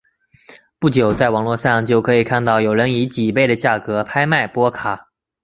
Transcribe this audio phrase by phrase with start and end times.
[0.79, 5.09] 不久在网络上就可以看到有人以几倍的价格拍卖波卡。